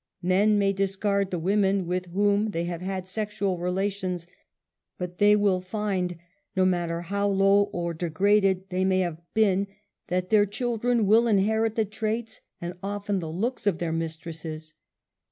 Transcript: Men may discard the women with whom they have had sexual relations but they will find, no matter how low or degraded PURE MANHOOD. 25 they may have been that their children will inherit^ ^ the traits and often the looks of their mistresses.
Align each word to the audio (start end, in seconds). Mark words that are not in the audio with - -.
Men 0.23 0.57
may 0.57 0.73
discard 0.73 1.29
the 1.29 1.37
women 1.37 1.85
with 1.85 2.07
whom 2.07 2.49
they 2.49 2.63
have 2.63 2.81
had 2.81 3.07
sexual 3.07 3.59
relations 3.59 4.25
but 4.97 5.19
they 5.19 5.35
will 5.35 5.61
find, 5.61 6.17
no 6.55 6.65
matter 6.65 7.01
how 7.01 7.27
low 7.27 7.69
or 7.71 7.93
degraded 7.93 8.41
PURE 8.41 8.51
MANHOOD. 8.51 8.69
25 8.69 8.69
they 8.81 8.85
may 8.85 8.99
have 9.01 9.33
been 9.35 9.67
that 10.07 10.31
their 10.31 10.47
children 10.47 11.05
will 11.05 11.25
inherit^ 11.25 11.69
^ 11.73 11.75
the 11.75 11.85
traits 11.85 12.41
and 12.59 12.73
often 12.81 13.19
the 13.19 13.29
looks 13.29 13.67
of 13.67 13.77
their 13.77 13.93
mistresses. 13.93 14.73